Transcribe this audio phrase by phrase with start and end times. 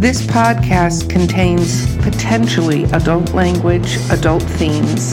[0.00, 5.12] This podcast contains potentially adult language, adult themes,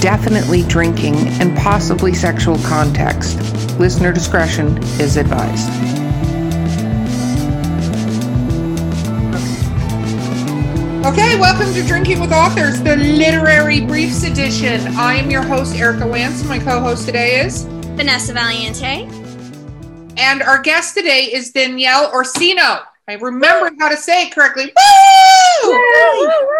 [0.00, 3.38] definitely drinking, and possibly sexual context.
[3.78, 5.68] Listener discretion is advised.
[11.06, 14.84] Okay, welcome to Drinking with Authors, the literary briefs edition.
[14.96, 16.42] I am your host, Erica Lance.
[16.42, 19.08] My co host today is Vanessa Valiente.
[20.16, 22.80] And our guest today is Danielle Orsino.
[23.08, 24.66] I remember how to say it correctly.
[24.66, 25.72] Woo!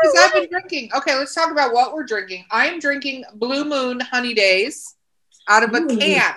[0.02, 0.90] Because I've been drinking.
[0.96, 2.46] Okay, let's talk about what we're drinking.
[2.50, 4.96] I'm drinking Blue Moon Honey Days
[5.46, 5.98] out of a Ooh.
[5.98, 6.34] can.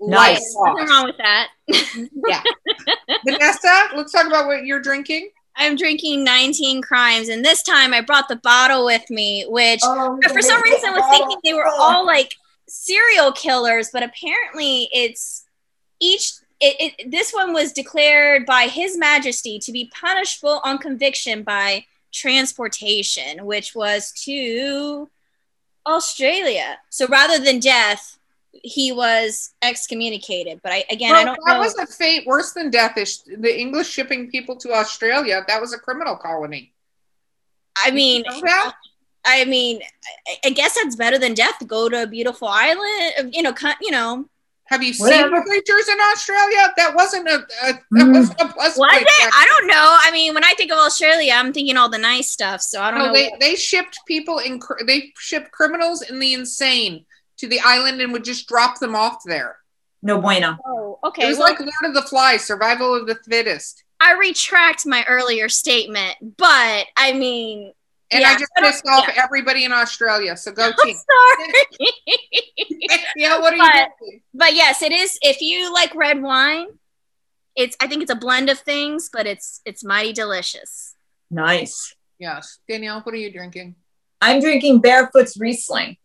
[0.00, 0.56] Nice.
[0.58, 1.48] Like Nothing wrong with that.
[2.26, 2.42] Yeah.
[3.26, 5.30] Vanessa, let's talk about what you're drinking.
[5.56, 10.18] I'm drinking 19 Crimes, and this time I brought the bottle with me, which oh,
[10.32, 12.34] for some reason I was thinking they were all like
[12.66, 15.44] serial killers, but apparently it's
[16.00, 16.32] each.
[16.60, 21.84] It, it, this one was declared by His Majesty to be punishable on conviction by
[22.12, 25.10] transportation, which was to
[25.86, 26.78] Australia.
[26.90, 28.18] So rather than death,
[28.62, 30.60] he was excommunicated.
[30.62, 31.60] But I again, I don't that know.
[31.60, 32.96] was a fate worse than death.
[32.96, 35.44] Is the English shipping people to Australia?
[35.48, 36.72] That was a criminal colony.
[37.84, 38.72] I mean, You know?
[39.26, 39.80] I mean,
[40.44, 41.56] I guess that's better than death.
[41.66, 44.28] Go to a beautiful island, you know, you know.
[44.66, 45.36] Have you Whatever.
[45.36, 46.72] seen creatures in Australia?
[46.78, 47.34] That wasn't a,
[47.64, 48.14] a that Mm.
[48.18, 49.08] was a plus Was point it?
[49.20, 49.98] back I don't know.
[50.02, 52.62] I mean, when I think of Australia, I'm thinking all the nice stuff.
[52.62, 53.12] So I don't No, know.
[53.12, 57.04] they they shipped people in they shipped criminals and the insane
[57.38, 59.56] to the island and would just drop them off there.
[60.02, 60.56] No bueno.
[60.66, 61.24] oh, okay.
[61.24, 63.82] It was Well, like Lord of the Flies, survival of the fittest.
[64.00, 67.72] I retract my earlier statement, but I mean,
[68.14, 69.22] And Yeah, I just I pissed off yeah.
[69.24, 70.36] everybody in Australia.
[70.36, 70.74] So go team.
[70.80, 70.96] I'm team.
[71.78, 73.00] sorry.
[73.16, 74.20] yeah, what are But- you doing?
[74.32, 75.18] but yes, it is.
[75.22, 76.66] If you like red wine,
[77.56, 77.76] it's.
[77.80, 80.94] I think it's a blend of things, but it's it's mighty delicious.
[81.30, 81.94] Nice.
[82.18, 83.74] Yes, Danielle, what are you drinking?
[84.22, 85.96] I'm drinking Barefoot's Riesling.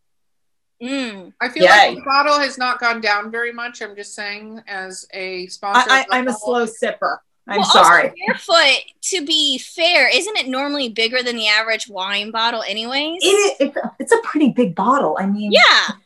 [0.81, 1.34] Mm.
[1.39, 1.69] I feel Yay.
[1.69, 3.81] like the bottle has not gone down very much.
[3.81, 7.17] I'm just saying, as a sponsor, I, I, I'm a slow sipper.
[7.49, 8.03] I'm Well, sorry.
[8.09, 13.19] Also, barefoot, to be fair, isn't it normally bigger than the average wine bottle, anyways?
[13.23, 15.17] It, it's, a, it's a pretty big bottle.
[15.19, 15.61] I mean, yeah,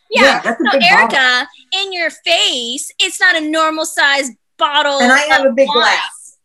[0.09, 0.21] yeah.
[0.23, 1.47] Yeah, that's a so, big Erica, bottle.
[1.73, 4.99] in your face, it's not a normal size bottle.
[5.01, 5.77] and I have a big wine.
[5.79, 6.37] glass.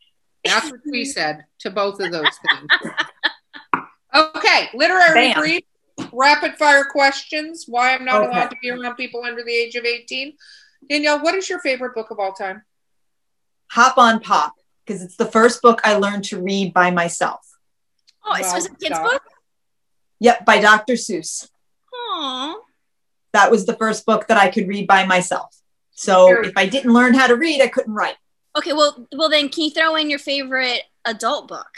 [0.44, 2.92] That's what we said to both of those things.
[4.14, 5.38] Okay, literary Bam.
[5.40, 5.62] brief,
[6.12, 7.66] rapid fire questions.
[7.68, 8.30] Why I'm not Okay.
[8.30, 10.34] allowed to be around people under the age of 18.
[10.88, 12.62] Danielle, what is your favorite book of all time?
[13.72, 14.54] Hop on Pop,
[14.88, 17.40] because it's the first book I learned to read by myself.
[18.24, 19.22] Oh, so it's a kid's book?
[20.20, 20.94] Yep, by Dr.
[20.94, 21.48] Seuss.
[21.94, 22.56] Aw.
[23.32, 25.54] That was the first book that I could read by myself.
[25.90, 28.16] So Very- if I didn't learn how to read, I couldn't write.
[28.56, 31.68] Okay, well, well then, can you throw in your favorite adult book?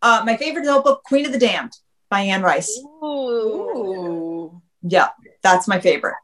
[0.00, 1.76] Uh, my favorite adult book, Queen of the Damned
[2.08, 2.80] by Anne Rice.
[3.02, 3.06] Ooh.
[3.06, 4.62] Ooh.
[4.82, 5.08] Yeah,
[5.42, 6.16] that's my favorite.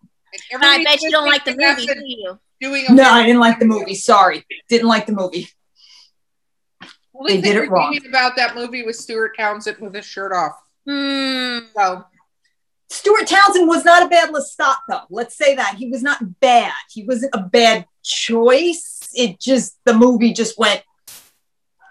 [0.55, 2.39] I bet you don't like the movie, do you?
[2.61, 3.95] Doing No, I didn't like the movie.
[3.95, 4.45] Sorry.
[4.69, 5.49] Didn't like the movie.
[7.15, 7.99] Only they did it wrong.
[8.09, 10.53] about that movie with Stuart Townsend with his shirt off.
[10.89, 11.59] Hmm.
[11.77, 12.05] So
[12.91, 15.01] Stuart Townsend was not a bad Lestat, though.
[15.11, 15.77] Let's say that.
[15.77, 16.73] He was not bad.
[16.91, 19.09] He wasn't a bad choice.
[19.15, 20.83] It just, the movie just went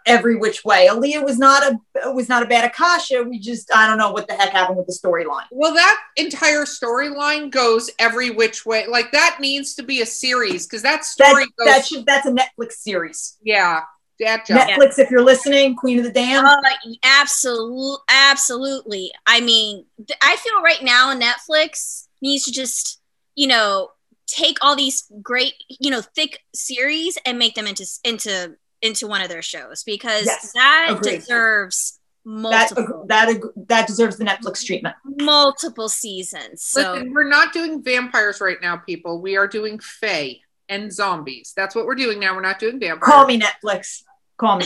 [0.06, 0.88] every which way.
[0.90, 3.24] Aaliyah was not a was not a bad Akasha.
[3.24, 5.46] We just, I don't know what the heck happened with the storyline.
[5.52, 8.86] Well, that entire storyline goes every which way.
[8.88, 11.68] Like that needs to be a series because that That, story goes.
[11.68, 13.38] that should, that's a Netflix series.
[13.44, 13.82] yeah,
[14.20, 14.68] that job.
[14.68, 16.48] Netflix, if you're listening, Queen of the Damned.
[16.48, 16.56] Uh,
[17.04, 19.12] absolute, absolutely.
[19.26, 23.02] I mean, th- I feel right now Netflix needs to just,
[23.36, 23.90] you know,
[24.28, 29.22] take all these great, you know, thick series and make them into into into one
[29.22, 31.20] of their shows because Yes, that agreed.
[31.20, 32.32] deserves that,
[32.76, 34.96] multiple that, that that deserves the Netflix treatment.
[35.06, 36.64] multiple seasons.
[36.64, 39.22] So Listen, we're not doing vampires right now, people.
[39.22, 40.40] We are doing fae
[40.70, 41.54] and zombies.
[41.56, 42.36] That's what we're doing now.
[42.36, 43.12] We're not doing vampires.
[43.12, 44.04] Call me Netflix.
[44.38, 44.66] Call me.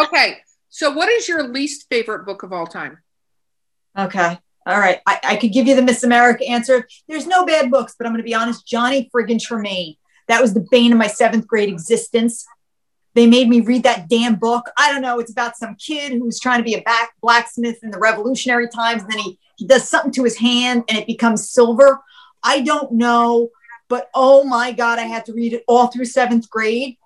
[0.00, 0.38] Okay.
[0.70, 2.98] So, what is your least favorite book of all time?
[3.98, 4.38] Okay.
[4.66, 5.00] All right.
[5.06, 6.86] I, I could give you the Miss America answer.
[7.08, 8.66] There's no bad books, but I'm going to be honest.
[8.66, 9.96] Johnny friggin' Tremain.
[10.28, 12.46] That was the bane of my seventh grade existence.
[13.14, 14.70] They made me read that damn book.
[14.78, 15.18] I don't know.
[15.18, 19.02] It's about some kid who's trying to be a back blacksmith in the revolutionary times.
[19.02, 22.00] And then he, he does something to his hand and it becomes silver.
[22.42, 23.50] I don't know.
[23.92, 26.96] But oh my God, I had to read it all through seventh grade.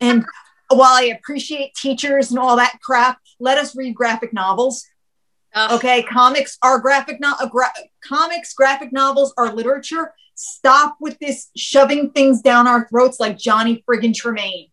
[0.00, 0.26] And
[0.68, 4.84] while I appreciate teachers and all that crap, let us read graphic novels.
[5.54, 5.70] Ugh.
[5.74, 7.72] Okay, comics are graphic no- uh, gra-
[8.02, 10.12] comics, graphic novels are literature.
[10.34, 14.70] Stop with this shoving things down our throats like Johnny friggin' Tremain.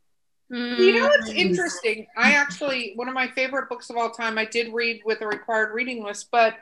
[0.49, 2.07] You know what's interesting?
[2.17, 5.27] I actually, one of my favorite books of all time, I did read with a
[5.27, 6.55] required reading list, but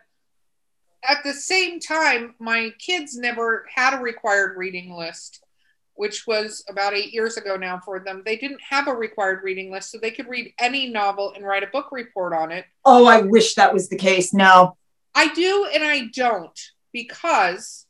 [1.07, 5.43] at the same time, my kids never had a required reading list,
[5.95, 8.23] which was about eight years ago now for them.
[8.25, 11.63] They didn't have a required reading list, so they could read any novel and write
[11.63, 12.65] a book report on it.
[12.85, 14.33] Oh, I wish that was the case.
[14.33, 14.77] No.
[15.15, 16.59] I do and I don't
[16.93, 17.85] because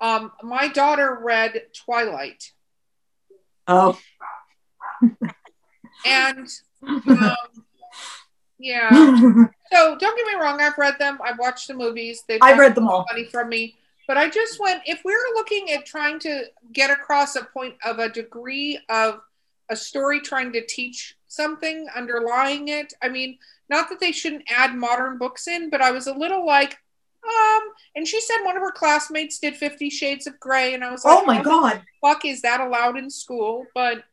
[0.00, 2.52] um, my daughter read Twilight.
[3.68, 3.98] Oh.
[6.06, 6.48] and
[6.86, 7.36] um,
[8.62, 8.88] yeah.
[9.72, 11.18] So don't get me wrong, I've read them.
[11.24, 12.24] I've watched the movies.
[12.28, 13.06] They've I've read them all.
[13.08, 13.74] Funny from me.
[14.06, 17.98] But I just went, if we're looking at trying to get across a point of
[17.98, 19.22] a degree of
[19.70, 23.38] a story trying to teach something underlying it, I mean,
[23.70, 26.76] not that they shouldn't add modern books in, but I was a little like,
[27.26, 27.62] um,
[27.96, 31.04] and she said one of her classmates did Fifty Shades of Grey, and I was
[31.04, 33.64] like, oh my god, fuck, is that allowed in school?
[33.74, 34.04] But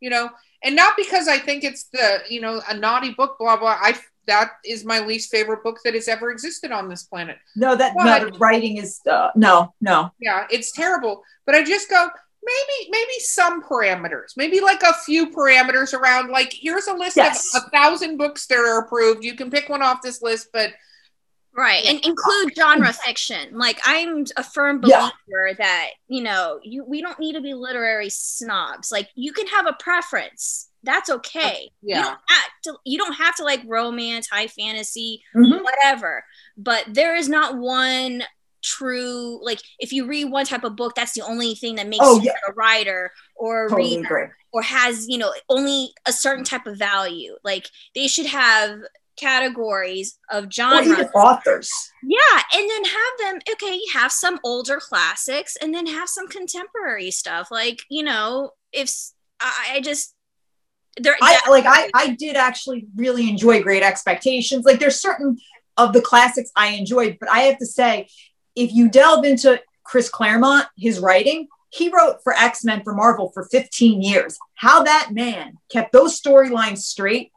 [0.00, 0.28] you know,
[0.62, 3.78] and not because I think it's the you know a naughty book, blah blah.
[3.80, 7.38] I that is my least favorite book that has ever existed on this planet.
[7.56, 10.12] No, that but, no, writing is uh, no, no.
[10.20, 11.22] Yeah, it's terrible.
[11.46, 12.08] But I just go
[12.42, 16.30] maybe maybe some parameters, maybe like a few parameters around.
[16.30, 17.54] Like here's a list yes.
[17.54, 19.24] of a thousand books that are approved.
[19.24, 20.70] You can pick one off this list, but
[21.58, 21.84] Right.
[21.86, 23.58] And include genre fiction.
[23.58, 25.12] Like I'm a firm believer
[25.48, 25.54] yeah.
[25.58, 28.92] that, you know, you we don't need to be literary snobs.
[28.92, 30.68] Like you can have a preference.
[30.84, 31.72] That's okay.
[31.82, 31.96] Yeah.
[31.96, 35.64] You don't have to, you don't have to like romance, high fantasy, mm-hmm.
[35.64, 36.22] whatever.
[36.56, 38.22] But there is not one
[38.62, 42.04] true like if you read one type of book that's the only thing that makes
[42.04, 42.32] oh, you yeah.
[42.48, 44.34] a writer or a totally reader agree.
[44.52, 48.80] or has you know only a certain type of value like they should have
[49.18, 51.70] categories of genre authors.
[52.02, 57.10] Yeah, and then have them okay, have some older classics and then have some contemporary
[57.10, 57.48] stuff.
[57.50, 58.90] Like, you know, if
[59.40, 60.14] I, I just
[61.00, 64.64] there I like I I did actually really enjoy Great Expectations.
[64.64, 65.38] Like there's certain
[65.76, 68.08] of the classics I enjoyed, but I have to say
[68.56, 73.44] if you delve into Chris Claremont, his writing, he wrote for X-Men for Marvel for
[73.44, 74.38] 15 years.
[74.54, 77.30] How that man kept those storylines straight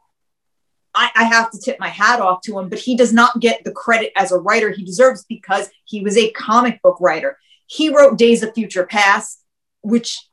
[0.94, 3.64] I, I, have to tip my hat off to him, but he does not get
[3.64, 7.38] the credit as a writer he deserves because he was a comic book writer.
[7.66, 9.42] He wrote Days of Future Past,
[9.80, 10.28] which,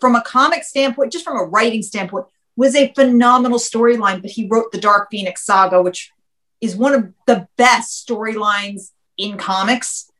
[0.00, 4.20] from a comic standpoint, just from a writing standpoint, was a phenomenal storyline.
[4.20, 6.12] But he wrote the Dark Phoenix saga, which
[6.60, 10.10] is one of the best storylines in comics.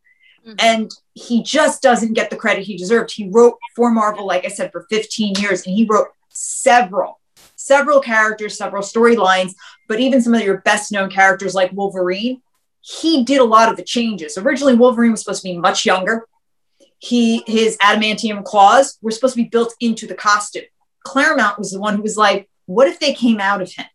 [0.46, 0.56] Mm-hmm.
[0.58, 3.12] And he just doesn't get the credit he deserved.
[3.12, 7.20] He wrote for Marvel, like I said, for 15 years, and he wrote several
[7.64, 9.54] several characters, several storylines,
[9.88, 12.42] but even some of your best known characters like Wolverine,
[12.80, 14.36] he did a lot of the changes.
[14.36, 16.26] Originally, Wolverine was supposed to be much younger.
[16.98, 20.64] He his adamantium claws were supposed to be built into the costume.
[21.04, 23.86] Claremont was the one who was like, "What if they came out of him?"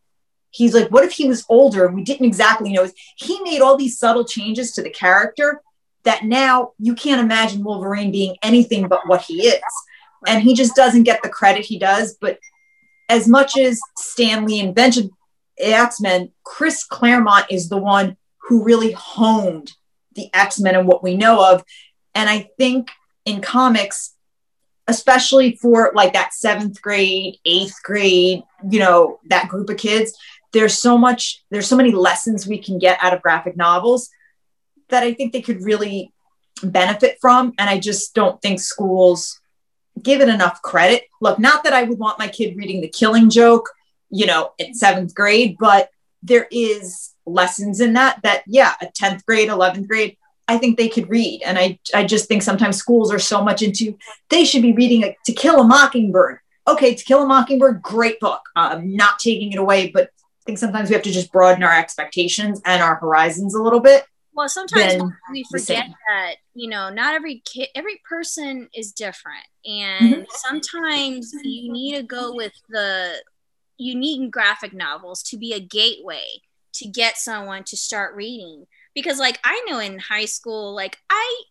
[0.49, 3.77] He's like, "What if he was older and we didn't exactly know?" He made all
[3.77, 5.61] these subtle changes to the character
[6.03, 9.61] that now you can't imagine Wolverine being anything but what he is.
[10.25, 12.17] And he just doesn't get the credit he does.
[12.19, 12.39] But
[13.09, 15.09] as much as Stan Lee invented
[15.59, 19.73] X Men, Chris Claremont is the one who really honed
[20.15, 21.63] the X Men and what we know of.
[22.15, 22.89] And I think
[23.25, 24.15] in comics,
[24.87, 30.17] especially for like that seventh grade, eighth grade, you know, that group of kids,
[30.53, 34.09] there's so much, there's so many lessons we can get out of graphic novels
[34.89, 36.11] that I think they could really
[36.63, 37.53] benefit from.
[37.59, 39.38] And I just don't think schools
[40.03, 41.03] give it enough credit.
[41.21, 43.69] Look, not that I would want my kid reading The Killing Joke,
[44.09, 45.89] you know, in seventh grade, but
[46.23, 50.89] there is lessons in that that yeah, a 10th grade, 11th grade, I think they
[50.89, 51.41] could read.
[51.45, 53.97] And I I just think sometimes schools are so much into
[54.29, 56.39] they should be reading a, To Kill a Mockingbird.
[56.67, 58.41] Okay, To Kill a Mockingbird, great book.
[58.55, 61.77] I'm not taking it away, but I think sometimes we have to just broaden our
[61.77, 64.05] expectations and our horizons a little bit.
[64.33, 70.15] Well, sometimes we forget that you know not every kid, every person is different, and
[70.15, 70.23] mm-hmm.
[70.29, 73.15] sometimes you need to go with the
[73.77, 76.25] you need graphic novels to be a gateway
[76.73, 81.43] to get someone to start reading because like i know in high school like i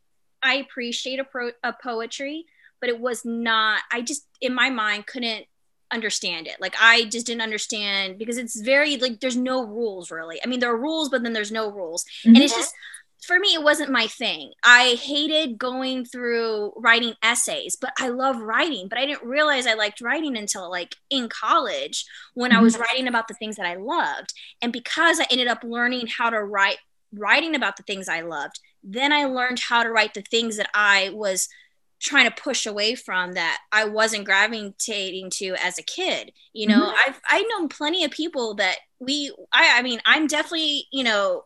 [0.43, 2.47] i appreciate a, pro, a poetry
[2.81, 5.47] but it was not i just in my mind couldn't
[5.91, 6.57] understand it.
[6.61, 10.41] Like I just didn't understand because it's very like there's no rules really.
[10.43, 12.05] I mean there are rules but then there's no rules.
[12.05, 12.35] Mm-hmm.
[12.35, 12.75] And it's just
[13.23, 14.53] for me it wasn't my thing.
[14.65, 19.75] I hated going through writing essays, but I love writing, but I didn't realize I
[19.75, 22.61] liked writing until like in college when mm-hmm.
[22.61, 22.83] I was mm-hmm.
[22.83, 24.33] writing about the things that I loved.
[24.63, 26.79] And because I ended up learning how to write
[27.13, 30.71] writing about the things I loved, then I learned how to write the things that
[30.75, 31.49] I was
[32.01, 36.33] trying to push away from that I wasn't gravitating to as a kid.
[36.53, 37.11] You know, mm-hmm.
[37.11, 41.45] I've I know plenty of people that we I I mean, I'm definitely, you know,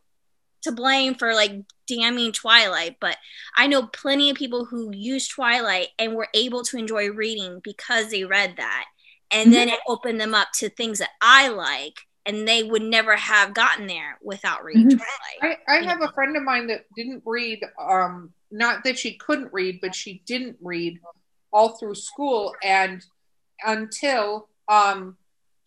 [0.63, 1.53] to blame for like
[1.89, 3.17] damning Twilight, but
[3.57, 8.11] I know plenty of people who use Twilight and were able to enjoy reading because
[8.11, 8.87] they read that.
[9.31, 9.53] And mm-hmm.
[9.53, 13.55] then it opened them up to things that I like and they would never have
[13.55, 14.99] gotten there without reading mm-hmm.
[15.41, 15.59] Twilight.
[15.69, 16.07] I, I have know?
[16.07, 20.23] a friend of mine that didn't read um not that she couldn't read, but she
[20.27, 20.99] didn't read
[21.53, 23.03] all through school and
[23.65, 25.17] until um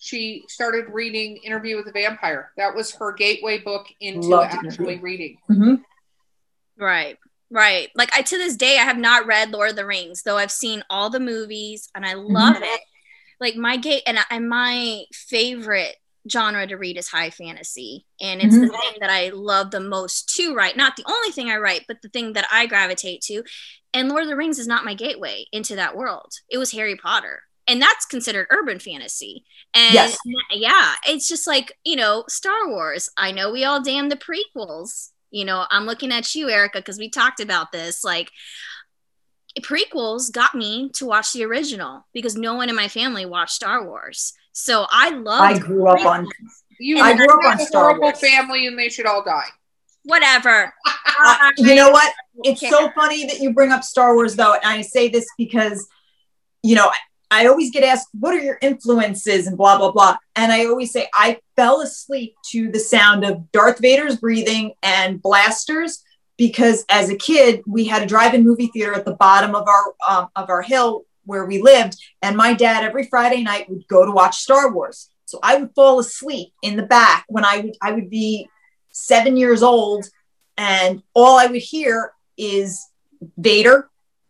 [0.06, 2.52] she started reading Interview with a Vampire.
[2.58, 5.38] That was her gateway book into Loved actually reading.
[5.50, 5.76] Mm-hmm.
[6.78, 7.18] Right,
[7.50, 7.90] right.
[7.96, 10.52] Like I to this day, I have not read Lord of the Rings, though I've
[10.52, 12.64] seen all the movies and I love mm-hmm.
[12.64, 12.82] it.
[13.40, 15.96] Like my gate and, and my favorite
[16.30, 18.66] genre to read is high fantasy and it's mm-hmm.
[18.66, 21.84] the thing that i love the most to write not the only thing i write
[21.88, 23.44] but the thing that i gravitate to
[23.94, 26.96] and lord of the rings is not my gateway into that world it was harry
[26.96, 29.44] potter and that's considered urban fantasy
[29.74, 30.18] and yes.
[30.52, 35.10] yeah it's just like you know star wars i know we all damn the prequels
[35.32, 38.32] you know i'm looking at you erica because we talked about this like
[39.62, 43.86] prequels got me to watch the original because no one in my family watched star
[43.86, 45.42] wars so I love.
[45.42, 46.28] I grew up on.
[46.80, 48.20] You I grew up on Star Wars.
[48.20, 49.48] family, and they should all die.
[50.04, 50.74] Whatever.
[51.20, 52.14] uh, you know what?
[52.44, 52.72] It's care.
[52.72, 55.86] so funny that you bring up Star Wars, though, and I say this because,
[56.64, 56.90] you know,
[57.32, 60.92] I always get asked, "What are your influences?" and blah blah blah, and I always
[60.92, 66.04] say I fell asleep to the sound of Darth Vader's breathing and blasters
[66.38, 69.94] because as a kid we had a drive-in movie theater at the bottom of our
[70.08, 71.98] um, of our hill where we lived.
[72.22, 75.10] And my dad every Friday night would go to watch Star Wars.
[75.26, 78.48] So I would fall asleep in the back when I would I would be
[78.92, 80.06] seven years old,
[80.58, 82.88] and all I would hear is
[83.38, 83.90] Vader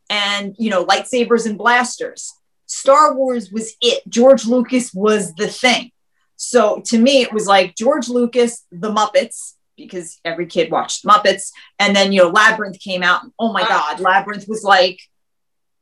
[0.09, 2.33] and you know lightsabers and blasters.
[2.75, 4.03] Star Wars was it.
[4.09, 5.91] George Lucas was the thing.
[6.35, 11.51] So to me, it was like George Lucas, the Muppets, because every kid watched Muppets,
[11.79, 13.21] and then you know Labyrinth came out.
[13.39, 14.99] oh my God, Labyrinth was like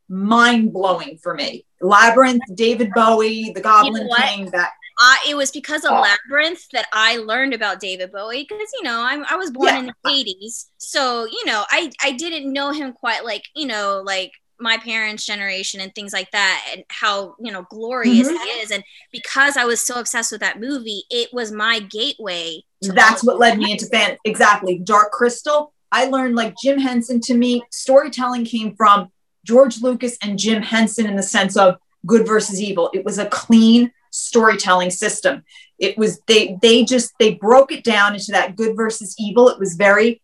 [0.07, 1.65] mind blowing for me.
[1.81, 4.51] Labyrinth, David Bowie, The Goblin you know King.
[4.51, 4.71] That
[5.01, 6.01] uh, it was because of oh.
[6.01, 9.79] Labyrinth that I learned about David Bowie because you know I'm, i was born yeah.
[9.79, 14.03] in the 80s, so you know I I didn't know him quite like you know
[14.05, 18.37] like my parents' generation and things like that, and how you know glorious mm-hmm.
[18.37, 18.71] he is.
[18.71, 22.63] And because I was so obsessed with that movie, it was my gateway.
[22.81, 24.17] That's what led me into fan.
[24.25, 25.73] Exactly, Dark Crystal.
[25.91, 27.19] I learned like Jim Henson.
[27.21, 29.11] To me, storytelling came from
[29.45, 32.89] George Lucas and Jim Henson in the sense of good versus evil.
[32.93, 35.43] It was a clean storytelling system.
[35.79, 39.49] It was they they just they broke it down into that good versus evil.
[39.49, 40.21] It was very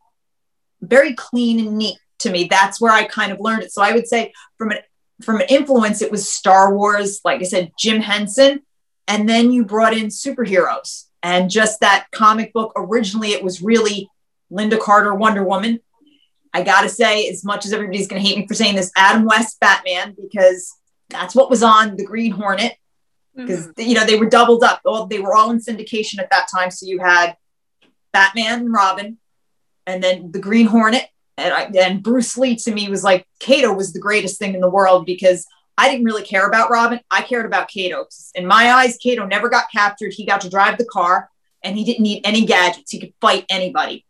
[0.81, 2.45] very clean and neat to me.
[2.45, 3.71] That's where I kind of learned it.
[3.71, 4.79] So I would say from an
[5.21, 8.61] from an influence, it was Star Wars, like I said, Jim Henson,
[9.07, 12.71] and then you brought in superheroes and just that comic book.
[12.77, 14.09] Originally, it was really
[14.51, 15.79] Lynda Carter, Wonder Woman,
[16.53, 19.59] I gotta say, as much as everybody's gonna hate me for saying this, Adam West
[19.59, 20.73] Batman, because
[21.09, 22.75] that's what was on the Green Hornet.
[23.35, 23.81] Because mm-hmm.
[23.81, 24.81] you know they were doubled up.
[24.83, 26.71] Well, they were all in syndication at that time.
[26.71, 27.37] So you had
[28.11, 29.17] Batman and Robin,
[29.85, 31.07] and then the Green Hornet,
[31.39, 34.61] and, I, and Bruce Lee to me was like Kato was the greatest thing in
[34.61, 35.45] the world because
[35.77, 36.99] I didn't really care about Robin.
[37.09, 38.05] I cared about Kato.
[38.35, 40.13] In my eyes, Kato never got captured.
[40.13, 41.29] He got to drive the car,
[41.63, 42.91] and he didn't need any gadgets.
[42.91, 44.05] He could fight anybody.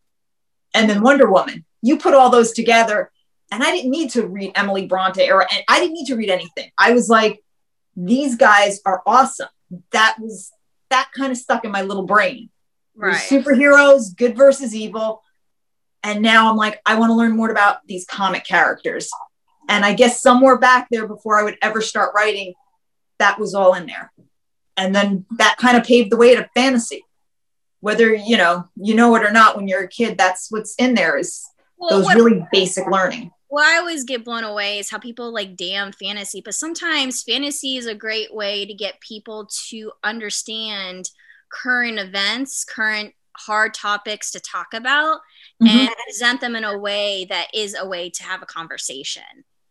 [0.74, 3.12] And then Wonder Woman you put all those together
[3.52, 6.72] and I didn't need to read Emily Bronte or I didn't need to read anything.
[6.78, 7.44] I was like,
[7.96, 9.50] these guys are awesome.
[9.92, 10.52] That was
[10.90, 12.50] that kind of stuck in my little brain.
[12.96, 13.16] Right.
[13.16, 15.24] Superheroes, good versus evil.
[16.04, 19.10] And now I'm like, I want to learn more about these comic characters.
[19.68, 22.54] And I guess somewhere back there before I would ever start writing,
[23.20, 24.12] that was all in there.
[24.78, 27.04] And then that kind of paved the way to fantasy.
[27.82, 30.96] Whether you know, you know it or not, when you're a kid, that's what's in
[30.96, 31.46] there is
[31.78, 33.32] well, those what, really basic learning.
[33.50, 37.78] Well, I always get blown away is how people like damn fantasy, but sometimes fantasy
[37.78, 41.10] is a great way to get people to understand
[41.52, 45.22] current events, current hard topics to talk about,
[45.62, 45.78] mm-hmm.
[45.78, 49.24] and present them in a way that is a way to have a conversation.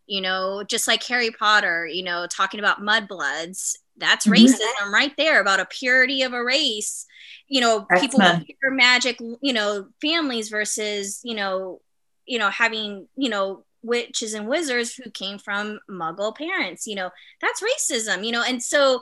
[0.07, 4.45] You know, just like Harry Potter, you know, talking about mudbloods, that's mm-hmm.
[4.45, 7.05] racism right there about a purity of a race.
[7.47, 7.99] You know, X-Men.
[7.99, 11.81] people with pure magic, you know, families versus, you know,
[12.25, 17.09] you know, having, you know, witches and wizards who came from muggle parents, you know,
[17.41, 19.01] that's racism, you know, and so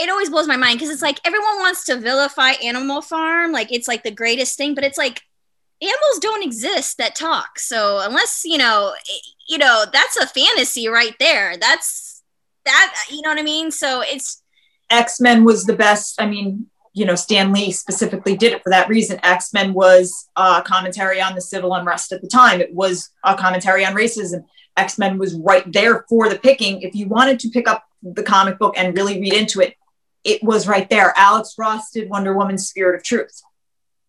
[0.00, 3.72] it always blows my mind because it's like everyone wants to vilify Animal Farm, like
[3.72, 5.22] it's like the greatest thing, but it's like
[5.80, 7.58] animals don't exist that talk.
[7.58, 8.94] So unless you know,
[9.48, 11.56] you know, that's a fantasy right there.
[11.56, 12.22] That's
[12.64, 12.94] that.
[13.10, 13.70] You know what I mean?
[13.70, 14.42] So it's
[14.90, 16.20] X Men was the best.
[16.20, 19.20] I mean, you know, Stan Lee specifically did it for that reason.
[19.22, 22.60] X Men was a commentary on the civil unrest at the time.
[22.60, 24.44] It was a commentary on racism.
[24.76, 26.82] X Men was right there for the picking.
[26.82, 29.74] If you wanted to pick up the comic book and really read into it,
[30.24, 31.12] it was right there.
[31.16, 33.42] Alex Ross did Wonder Woman's Spirit of Truth,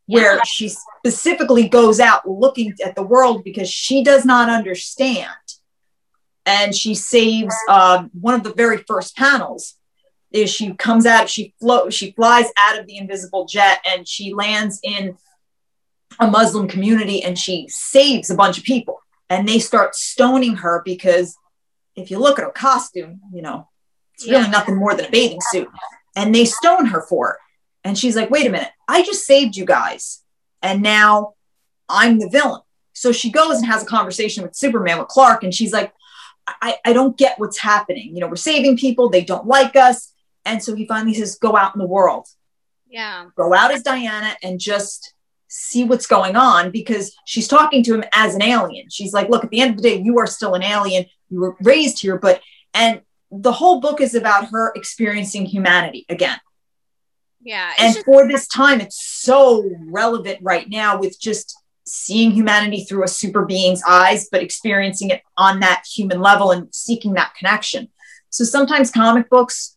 [0.06, 0.44] where yeah.
[0.46, 5.30] she specifically goes out looking at the world because she does not understand.
[6.46, 9.76] And she saves uh, one of the very first panels
[10.32, 14.34] is she comes out, she float, she flies out of the invisible jet and she
[14.34, 15.18] lands in
[16.20, 19.00] a Muslim community and she saves a bunch of people.
[19.30, 21.38] And they start stoning her because
[21.96, 23.68] if you look at her costume, you know,
[24.20, 24.52] it's really yeah.
[24.52, 25.70] nothing more than a bathing suit.
[26.18, 27.38] And they stone her for it.
[27.86, 30.22] And she's like, wait a minute, I just saved you guys.
[30.62, 31.36] And now
[31.88, 32.62] I'm the villain.
[32.92, 35.94] So she goes and has a conversation with Superman, with Clark, and she's like,
[36.46, 38.14] I, I don't get what's happening.
[38.14, 40.12] You know, we're saving people, they don't like us.
[40.44, 42.28] And so he finally says, go out in the world.
[42.90, 43.28] Yeah.
[43.38, 45.14] Go out as Diana and just
[45.48, 48.90] see what's going on because she's talking to him as an alien.
[48.90, 51.06] She's like, look, at the end of the day, you are still an alien.
[51.30, 52.42] You were raised here, but,
[52.74, 56.40] and the whole book is about her experiencing humanity again.
[57.42, 57.72] Yeah.
[57.78, 61.56] And just- for this time, it's so relevant right now with just
[61.86, 66.74] seeing humanity through a super being's eyes, but experiencing it on that human level and
[66.74, 67.90] seeking that connection.
[68.30, 69.76] So sometimes comic books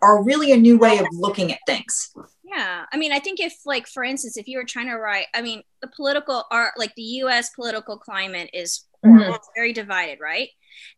[0.00, 2.12] are really a new way of looking at things.
[2.44, 2.84] Yeah.
[2.92, 5.42] I mean, I think if, like, for instance, if you were trying to write, I
[5.42, 9.32] mean, the political art, like the US political climate is mm-hmm.
[9.54, 10.48] very divided, right?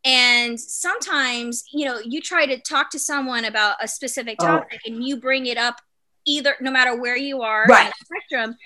[0.04, 4.46] And sometimes, you know, you try to talk to someone about a specific oh.
[4.46, 4.90] topic oh.
[4.90, 5.80] and you bring it up
[6.26, 7.92] either, no matter where you are right.
[7.98, 8.56] the spectrum,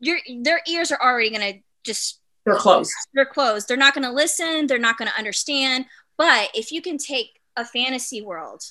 [0.00, 2.92] your their ears are already going to just they're closed.
[3.14, 3.68] They're closed.
[3.68, 4.66] They're not going to listen.
[4.66, 5.86] They're not going to understand.
[6.18, 8.62] But if you can take a fantasy world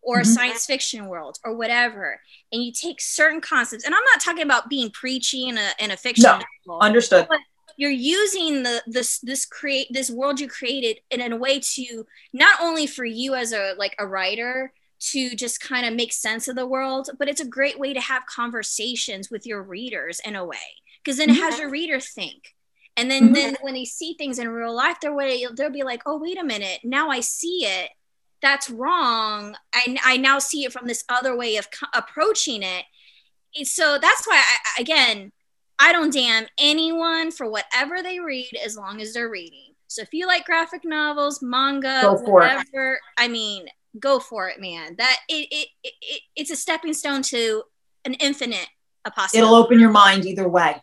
[0.00, 0.22] or mm-hmm.
[0.22, 2.20] a science fiction world or whatever,
[2.52, 5.90] and you take certain concepts, and I'm not talking about being preachy in a in
[5.90, 6.24] a fiction.
[6.24, 7.26] No, novel, understood.
[7.28, 7.40] But
[7.78, 12.04] you're using the this this create this world you created in, in a way to
[12.34, 16.48] not only for you as a like a writer to just kind of make sense
[16.48, 20.36] of the world but it's a great way to have conversations with your readers in
[20.36, 20.56] a way.
[21.02, 21.62] Because then it has mm-hmm.
[21.62, 22.54] your reader think.
[22.96, 23.34] And then, mm-hmm.
[23.34, 26.38] then when they see things in real life they're way they'll be like oh wait
[26.38, 26.80] a minute.
[26.82, 27.90] Now i see it.
[28.42, 29.56] That's wrong.
[29.72, 32.84] I, I now see it from this other way of co- approaching it.
[33.66, 35.32] So that's why I, again
[35.78, 39.74] I don't damn anyone for whatever they read as long as they're reading.
[39.86, 43.00] So if you like graphic novels, manga, whatever, it.
[43.16, 43.66] I mean,
[43.98, 44.96] go for it, man.
[44.98, 47.62] That it, it, it, it it's a stepping stone to
[48.04, 48.68] an infinite
[49.04, 49.46] a possibility.
[49.46, 50.82] It'll open your mind either way.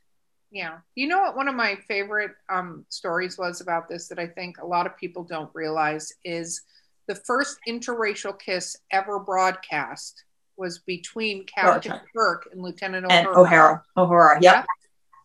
[0.52, 0.78] Yeah.
[0.96, 4.58] You know what one of my favorite um, stories was about this that I think
[4.58, 6.62] a lot of people don't realize is
[7.08, 10.24] the first interracial kiss ever broadcast
[10.58, 13.12] was between Captain Kirk and Lieutenant Uhura.
[13.12, 13.82] And Uhura.
[13.98, 14.66] Uhura, yep.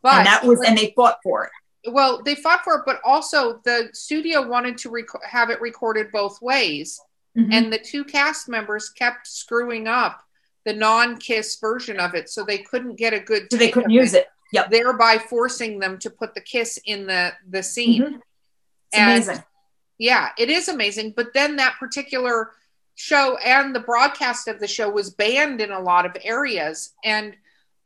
[0.02, 1.92] But and that was, and they fought for it.
[1.92, 6.12] Well, they fought for it, but also the studio wanted to rec- have it recorded
[6.12, 7.00] both ways.
[7.36, 7.52] Mm-hmm.
[7.52, 10.22] And the two cast members kept screwing up
[10.64, 13.46] the non-kiss version of it, so they couldn't get a good.
[13.50, 14.22] So they couldn't use it.
[14.22, 14.28] it.
[14.52, 14.70] Yep.
[14.70, 18.02] Thereby forcing them to put the kiss in the the scene.
[18.02, 18.16] Mm-hmm.
[18.16, 19.44] It's and, amazing.
[19.98, 21.14] Yeah, it is amazing.
[21.16, 22.50] But then that particular
[22.94, 27.36] show and the broadcast of the show was banned in a lot of areas, and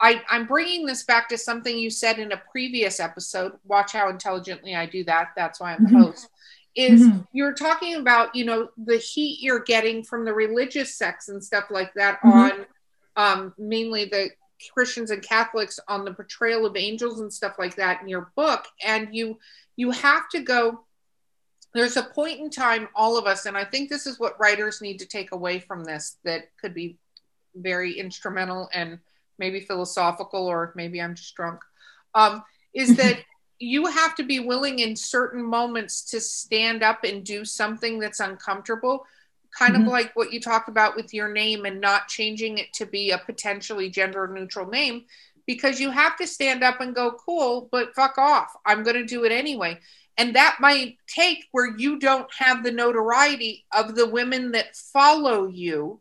[0.00, 3.52] I, I'm bringing this back to something you said in a previous episode.
[3.64, 5.28] Watch how intelligently I do that.
[5.36, 5.96] That's why I'm mm-hmm.
[5.96, 6.28] host.
[6.74, 7.20] Is mm-hmm.
[7.32, 11.66] you're talking about, you know, the heat you're getting from the religious sects and stuff
[11.70, 12.30] like that mm-hmm.
[12.30, 12.66] on
[13.16, 14.30] um, mainly the
[14.72, 18.66] Christians and Catholics on the portrayal of angels and stuff like that in your book.
[18.84, 19.38] And you
[19.76, 20.84] you have to go
[21.74, 24.80] there's a point in time all of us and i think this is what writers
[24.80, 26.96] need to take away from this that could be
[27.56, 28.98] very instrumental and
[29.38, 31.60] maybe philosophical, or maybe I'm just drunk,
[32.14, 32.42] um,
[32.74, 33.20] is that
[33.58, 38.20] you have to be willing in certain moments to stand up and do something that's
[38.20, 39.06] uncomfortable
[39.56, 39.86] kind mm-hmm.
[39.86, 43.10] of like what you talked about with your name and not changing it to be
[43.10, 45.04] a potentially gender neutral name
[45.46, 49.06] because you have to stand up and go cool but fuck off i'm going to
[49.06, 49.78] do it anyway
[50.16, 55.46] and that might take where you don't have the notoriety of the women that follow
[55.46, 56.00] you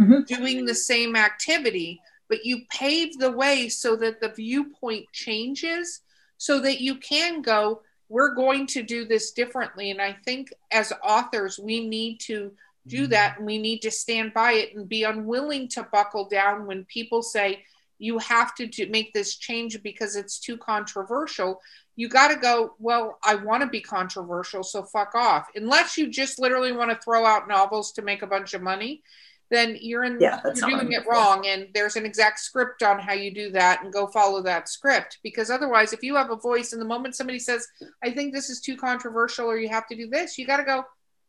[0.00, 0.20] mm-hmm.
[0.26, 6.00] doing the same activity but you pave the way so that the viewpoint changes
[6.38, 9.90] so that you can go we're going to do this differently.
[9.90, 12.52] And i think as authors we need to
[12.86, 13.10] do mm-hmm.
[13.10, 16.84] that and we need to stand by it and be unwilling to buckle down when
[16.86, 17.62] people say
[18.02, 21.60] you have to do, make this change because it's too controversial.
[21.96, 25.48] You got to go well i want to be controversial so fuck off.
[25.54, 29.02] Unless you just literally want to throw out novels to make a bunch of money
[29.50, 33.12] then you're in yeah, you're doing it wrong and there's an exact script on how
[33.12, 36.72] you do that and go follow that script because otherwise if you have a voice
[36.72, 37.66] and the moment somebody says
[38.02, 40.64] i think this is too controversial or you have to do this you got to
[40.64, 40.84] go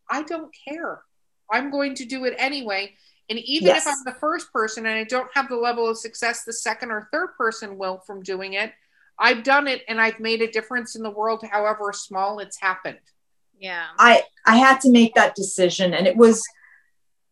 [0.10, 1.02] i don't care.
[1.52, 2.94] I'm going to do it anyway
[3.30, 3.86] and even yes.
[3.86, 6.92] if i'm the first person and i don't have the level of success the second
[6.92, 8.72] or third person will from doing it
[9.20, 13.00] i've done it and i've made a difference in the world however small it's happened.
[13.60, 13.86] Yeah.
[14.00, 16.44] I i had to make that decision and it was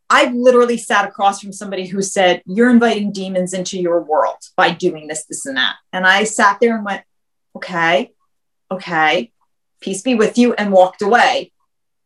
[0.09, 4.71] I've literally sat across from somebody who said, You're inviting demons into your world by
[4.71, 5.75] doing this, this, and that.
[5.93, 7.03] And I sat there and went,
[7.55, 8.11] Okay,
[8.71, 9.31] okay,
[9.81, 11.51] peace be with you, and walked away.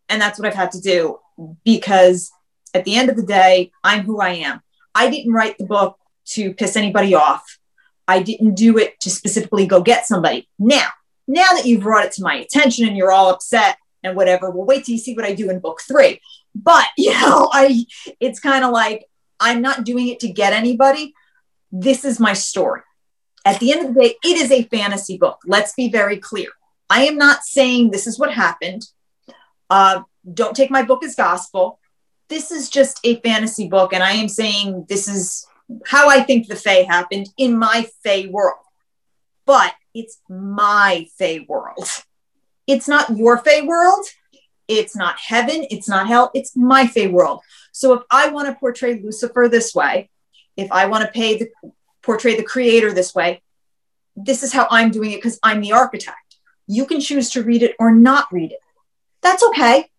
[0.09, 1.19] And that's what I've had to do
[1.63, 2.31] because
[2.73, 4.61] at the end of the day, I'm who I am.
[4.93, 7.57] I didn't write the book to piss anybody off.
[8.07, 10.49] I didn't do it to specifically go get somebody.
[10.59, 10.87] Now,
[11.27, 14.65] now that you've brought it to my attention and you're all upset and whatever, we'll
[14.65, 16.19] wait till you see what I do in book three.
[16.55, 17.85] But, you know, I
[18.19, 19.05] it's kind of like
[19.39, 21.13] I'm not doing it to get anybody.
[21.71, 22.81] This is my story.
[23.45, 25.39] At the end of the day, it is a fantasy book.
[25.45, 26.47] Let's be very clear.
[26.89, 28.85] I am not saying this is what happened.
[29.69, 31.79] Uh, don't take my book as gospel.
[32.29, 35.45] This is just a fantasy book, and I am saying this is
[35.85, 38.63] how I think the Fae happened in my Fae world.
[39.45, 41.89] But it's my Fae world.
[42.65, 44.05] It's not your Fae world.
[44.67, 47.41] It's not heaven, it's not hell, it's my Fae world.
[47.71, 50.09] So if I want to portray Lucifer this way,
[50.55, 51.71] if I want to the
[52.01, 53.41] portray the creator this way,
[54.15, 56.37] this is how I'm doing it because I'm the architect.
[56.67, 58.59] You can choose to read it or not read it.
[59.21, 59.89] That's okay.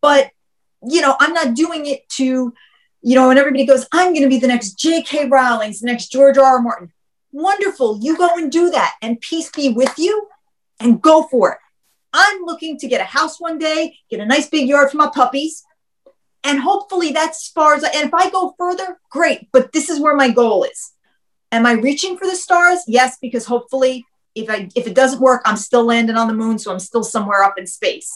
[0.00, 0.30] But
[0.86, 2.54] you know, I'm not doing it to,
[3.02, 5.28] you know, and everybody goes, I'm going to be the next J.K.
[5.28, 6.44] Rowling's, the next George R.
[6.44, 6.60] R.
[6.60, 6.92] Martin.
[7.32, 7.98] Wonderful.
[8.00, 10.28] You go and do that, and peace be with you,
[10.80, 11.58] and go for it.
[12.12, 15.10] I'm looking to get a house one day, get a nice big yard for my
[15.14, 15.64] puppies.
[16.44, 19.48] And hopefully that's as far as, I, and if I go further, great.
[19.52, 20.92] But this is where my goal is.
[21.50, 22.80] Am I reaching for the stars?
[22.86, 26.58] Yes, because hopefully if I if it doesn't work, I'm still landing on the moon,
[26.58, 28.10] so I'm still somewhere up in space.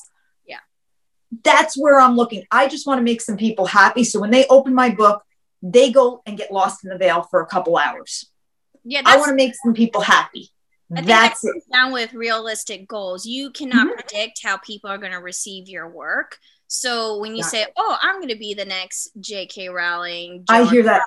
[0.47, 0.59] Yeah.
[1.43, 2.45] That's where I'm looking.
[2.51, 4.05] I just want to make some people happy.
[4.05, 5.23] So when they open my book,
[5.63, 8.27] they go and get lost in the veil for a couple hours.
[8.85, 10.51] Yeah, I want to make some people happy.
[10.93, 11.63] I think That's it.
[11.73, 13.25] down with realistic goals.
[13.25, 13.95] You cannot mm-hmm.
[13.95, 16.39] predict how people are going to receive your work.
[16.73, 19.69] So when you say, "Oh, I'm going to be the next J.K.
[19.69, 21.03] Rowling," I hear that.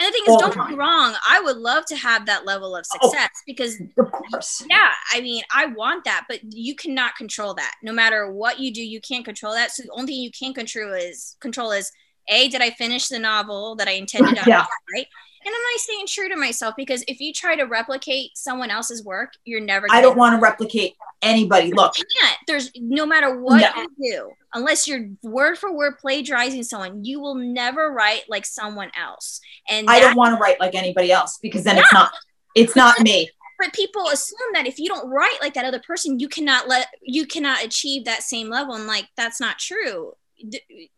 [0.00, 1.14] and the thing is, don't get me wrong.
[1.28, 4.90] I would love to have that level of oh, success oh, because, of course, yeah.
[5.12, 7.74] I mean, I want that, but you cannot control that.
[7.84, 9.70] No matter what you do, you can't control that.
[9.70, 11.92] So the only thing you can control is control is
[12.28, 14.66] a did I finish the novel that I intended on, yeah.
[14.92, 15.06] right?
[15.46, 16.74] And am I staying true to myself?
[16.76, 19.86] Because if you try to replicate someone else's work, you're never.
[19.86, 21.72] Going I don't want to replicate anybody.
[21.72, 22.36] Look, you can't.
[22.48, 23.82] There's no matter what no.
[23.82, 28.90] you do, unless you're word for word plagiarizing someone, you will never write like someone
[29.00, 29.40] else.
[29.68, 31.82] And I don't want to write like anybody else because then yeah.
[31.82, 32.12] it's not.
[32.56, 33.30] It's not me.
[33.60, 36.88] But people assume that if you don't write like that other person, you cannot let
[37.02, 40.14] you cannot achieve that same level, and like that's not true.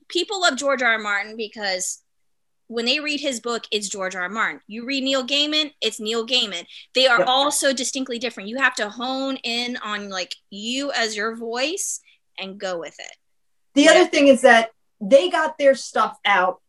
[0.08, 0.92] People love George R.
[0.92, 0.98] R.
[0.98, 2.02] Martin because
[2.68, 4.22] when they read his book, it's George R.
[4.22, 4.28] R.
[4.28, 4.60] Martin.
[4.66, 6.66] You read Neil Gaiman, it's Neil Gaiman.
[6.94, 7.28] They are yep.
[7.28, 8.48] all so distinctly different.
[8.48, 12.00] You have to hone in on like you as your voice
[12.38, 13.16] and go with it.
[13.74, 13.90] The yeah.
[13.92, 16.60] other thing is that they got their stuff out.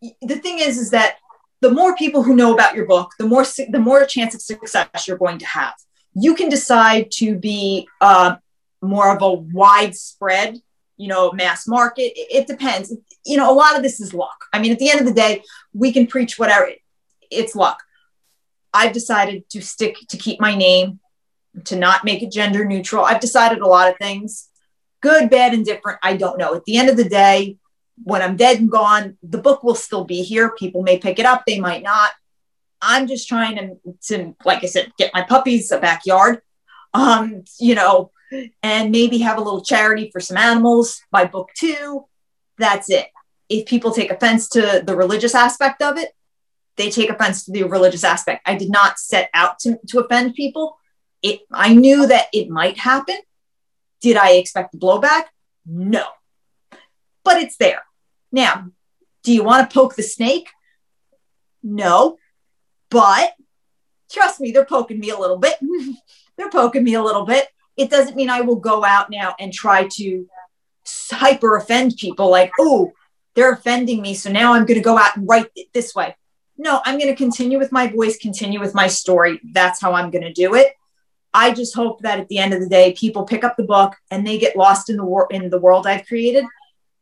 [0.00, 1.16] The thing is, is that
[1.60, 5.06] the more people who know about your book, the more the more chance of success
[5.06, 5.74] you're going to have.
[6.14, 8.36] You can decide to be uh,
[8.80, 10.60] more of a widespread
[11.00, 12.12] you know, mass market.
[12.14, 12.94] It, it, depends.
[13.24, 14.44] You know, a lot of this is luck.
[14.52, 16.68] I mean, at the end of the day, we can preach whatever.
[17.30, 17.82] It's luck.
[18.74, 21.00] I've decided to stick to keep my name,
[21.64, 23.02] to not make it gender neutral.
[23.02, 24.50] I've decided a lot of things,
[25.00, 25.98] good, bad, and different.
[26.02, 26.54] I don't know.
[26.54, 27.56] At the end of the day,
[28.04, 30.50] when I'm dead and gone, the book will still be here.
[30.50, 32.10] People may pick it up, they might not.
[32.82, 36.42] I'm just trying to, to like I said, get my puppies a backyard.
[36.92, 38.10] Um, you know,
[38.62, 42.04] and maybe have a little charity for some animals by book two.
[42.58, 43.08] That's it.
[43.48, 46.10] If people take offense to the religious aspect of it,
[46.76, 48.42] they take offense to the religious aspect.
[48.46, 50.78] I did not set out to, to offend people.
[51.22, 53.16] It, I knew that it might happen.
[54.00, 55.24] Did I expect the blowback?
[55.66, 56.04] No.
[57.24, 57.82] But it's there.
[58.32, 58.68] Now,
[59.24, 60.48] do you want to poke the snake?
[61.62, 62.16] No.
[62.90, 63.34] But
[64.10, 65.56] trust me, they're poking me a little bit.
[66.38, 69.52] they're poking me a little bit it doesn't mean I will go out now and
[69.52, 70.26] try to
[71.10, 72.92] hyper offend people like, oh,
[73.34, 74.14] they're offending me.
[74.14, 76.16] So now I'm going to go out and write it this way.
[76.56, 79.40] no, I'm going to continue with my voice, continue with my story.
[79.54, 80.74] That's how I'm going to do it.
[81.32, 83.94] I just hope that at the end of the day, people pick up the book
[84.10, 86.44] and they get lost in the wor- in the world I've created,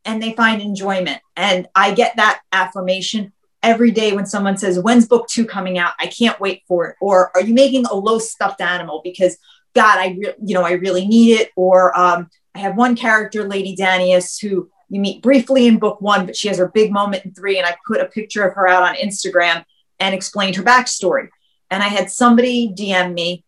[0.05, 1.19] and they find enjoyment.
[1.35, 5.93] And I get that affirmation every day when someone says, "When's book two coming out?
[5.99, 9.37] I can't wait for it." Or, "Are you making a low stuffed animal?" Because
[9.75, 11.51] God, I re- you know I really need it.
[11.55, 16.25] Or um, I have one character, Lady Danius, who you meet briefly in book one,
[16.25, 17.57] but she has her big moment in three.
[17.57, 19.63] And I put a picture of her out on Instagram
[19.99, 21.29] and explained her backstory.
[21.69, 23.43] And I had somebody DM me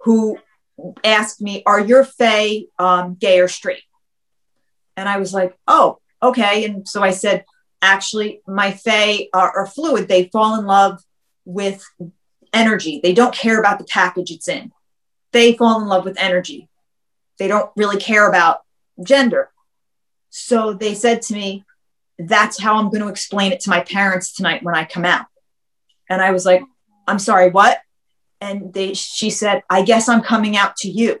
[0.00, 0.38] who
[1.04, 3.82] asked me, Are your Fae um, gay or straight?
[4.96, 6.64] And I was like, Oh, okay.
[6.64, 7.44] And so I said,
[7.82, 10.08] Actually, my Fae are, are fluid.
[10.08, 11.02] They fall in love
[11.44, 11.84] with
[12.52, 14.72] energy, they don't care about the package it's in.
[15.32, 16.68] They fall in love with energy.
[17.38, 18.60] They don't really care about
[19.02, 19.50] gender.
[20.30, 21.64] So they said to me,
[22.18, 25.26] That's how I'm going to explain it to my parents tonight when I come out.
[26.08, 26.62] And I was like,
[27.06, 27.80] I'm sorry, what?
[28.40, 31.18] And they, she said, I guess I'm coming out to you.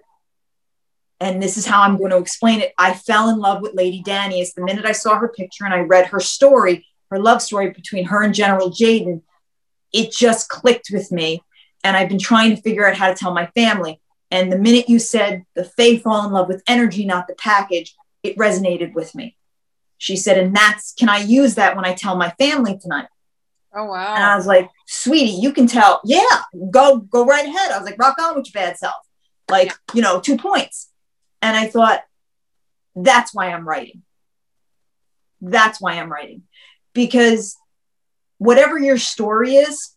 [1.20, 2.72] And this is how I'm going to explain it.
[2.78, 5.80] I fell in love with Lady Danius the minute I saw her picture and I
[5.80, 9.22] read her story, her love story between her and General Jaden.
[9.92, 11.42] It just clicked with me.
[11.84, 14.00] And I've been trying to figure out how to tell my family.
[14.30, 17.94] And the minute you said the Fae fall in love with energy, not the package,
[18.22, 19.36] it resonated with me.
[19.96, 23.08] She said, and that's, can I use that when I tell my family tonight?
[23.74, 24.14] Oh, wow.
[24.14, 26.00] And I was like, sweetie, you can tell.
[26.04, 27.70] Yeah, go, go right ahead.
[27.70, 28.94] I was like, rock on with your bad self.
[29.50, 30.90] Like, you know, two points.
[31.42, 32.02] And I thought,
[32.94, 34.02] that's why I'm writing.
[35.40, 36.42] That's why I'm writing.
[36.92, 37.56] Because
[38.38, 39.94] whatever your story is,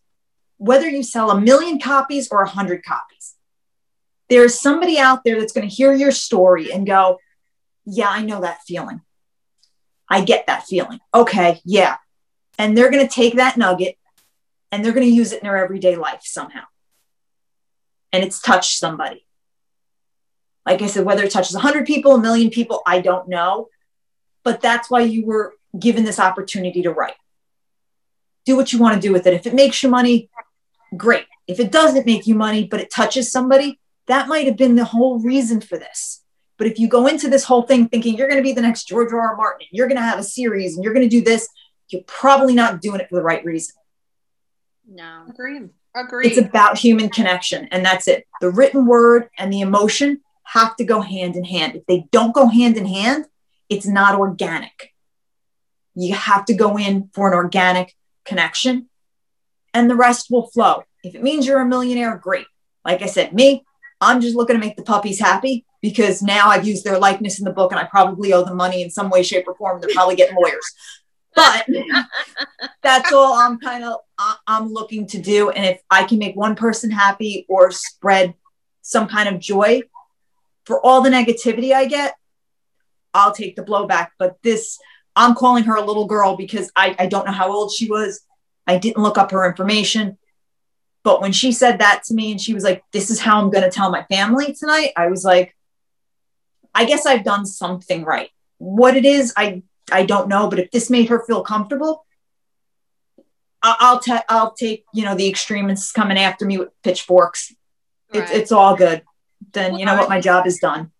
[0.62, 3.34] whether you sell a million copies or a hundred copies,
[4.28, 7.18] there's somebody out there that's going to hear your story and go,
[7.84, 9.00] yeah, I know that feeling.
[10.08, 11.00] I get that feeling.
[11.12, 11.96] Okay, yeah.
[12.58, 13.96] And they're going to take that nugget
[14.70, 16.62] and they're going to use it in their everyday life somehow.
[18.12, 19.26] And it's touched somebody.
[20.64, 23.66] Like I said, whether it touches 100 people, a million people, I don't know.
[24.44, 27.16] But that's why you were given this opportunity to write.
[28.46, 29.34] Do what you want to do with it.
[29.34, 30.28] If it makes you money,
[30.96, 31.26] great.
[31.46, 34.84] If it doesn't make you money, but it touches somebody, that might have been the
[34.84, 36.22] whole reason for this.
[36.58, 38.86] But if you go into this whole thing thinking you're going to be the next
[38.86, 39.20] George R.
[39.20, 39.36] R.
[39.36, 41.48] Martin, you're going to have a series and you're going to do this,
[41.88, 43.74] you're probably not doing it for the right reason.
[44.88, 45.24] No.
[45.28, 45.70] Agreed.
[45.94, 46.26] Agreed.
[46.26, 48.26] It's about human connection, and that's it.
[48.40, 51.76] The written word and the emotion have to go hand in hand.
[51.76, 53.26] If they don't go hand in hand,
[53.68, 54.94] it's not organic.
[55.94, 58.88] You have to go in for an organic connection,
[59.74, 60.84] and the rest will flow.
[61.02, 62.46] If it means you're a millionaire, great.
[62.84, 63.64] Like I said, me,
[64.00, 67.44] I'm just looking to make the puppies happy because now I've used their likeness in
[67.44, 69.80] the book and I probably owe them money in some way, shape, or form.
[69.80, 70.74] They're probably getting lawyers.
[71.34, 71.66] But
[72.82, 74.00] that's all I'm kind of
[74.46, 75.50] I'm looking to do.
[75.50, 78.34] And if I can make one person happy or spread
[78.82, 79.82] some kind of joy
[80.64, 82.14] for all the negativity I get,
[83.14, 84.08] I'll take the blowback.
[84.18, 84.78] But this,
[85.16, 88.20] I'm calling her a little girl because I, I don't know how old she was.
[88.66, 90.18] I didn't look up her information.
[91.04, 93.50] But when she said that to me and she was like, This is how I'm
[93.50, 95.56] going to tell my family tonight, I was like,
[96.74, 98.30] I guess I've done something right.
[98.58, 102.06] What it is, I I don't know, but if this made her feel comfortable,
[103.62, 107.54] I'll ta- I'll take you know the extremists coming after me with pitchforks.
[108.12, 108.22] Right.
[108.22, 109.02] It's it's all good.
[109.52, 110.92] Then well, you know what, my job is done.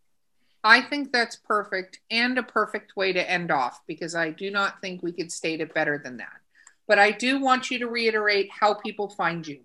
[0.65, 4.81] I think that's perfect and a perfect way to end off because I do not
[4.81, 6.33] think we could state it better than that.
[6.89, 9.61] But I do want you to reiterate how people find you.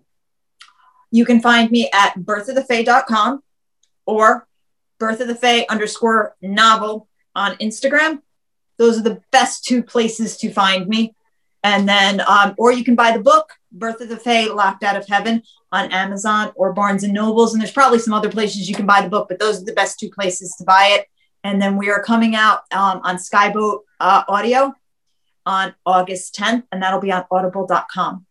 [1.10, 3.42] You can find me at birthofthefae.com
[4.06, 4.46] or
[4.98, 8.20] birth of the fae underscore novel on Instagram.
[8.76, 11.14] Those are the best two places to find me.
[11.64, 14.96] And then, um, or you can buy the book, Birth of the Fae, Locked Out
[14.96, 17.52] of Heaven on Amazon or Barnes and Nobles.
[17.52, 19.72] And there's probably some other places you can buy the book, but those are the
[19.72, 21.06] best two places to buy it.
[21.42, 24.74] And then we are coming out um, on Skyboat uh, Audio
[25.48, 28.26] on August 10th, and that'll be on audible.com.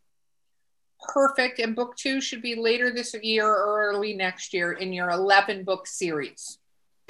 [1.10, 1.60] Perfect.
[1.60, 5.64] And book two should be later this year or early next year in your 11
[5.64, 6.60] book series.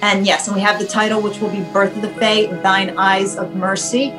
[0.00, 2.96] And yes, and we have the title, which will be Birth of the Fae, Thine
[2.96, 4.10] Eyes of Mercy,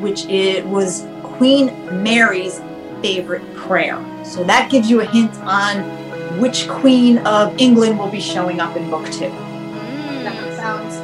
[0.00, 1.66] which it was Queen
[2.02, 2.60] Mary's
[3.00, 4.02] favorite prayer.
[4.24, 8.76] So that gives you a hint on which Queen of England will be showing up
[8.76, 9.30] in book two.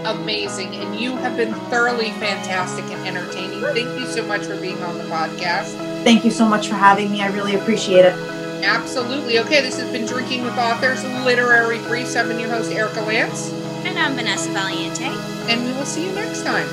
[0.02, 0.74] That sounds amazing.
[0.76, 3.60] And you have been thoroughly fantastic and entertaining.
[3.60, 5.74] Thank you so much for being on the podcast.
[6.04, 7.22] Thank you so much for having me.
[7.22, 8.14] I really appreciate it.
[8.64, 9.38] Absolutely.
[9.40, 12.16] Okay, this has been Drinking with Authors Literary Briefs.
[12.16, 13.52] I've been your host, Erica Lance.
[13.84, 15.06] And I'm Vanessa Valiente.
[15.48, 16.68] And we will see you next time.